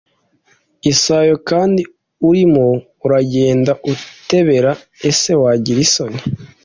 [0.91, 1.81] isayo kandi
[2.29, 2.65] urimo
[3.05, 4.71] uragenda utebera.
[5.09, 6.19] ese wagira isoni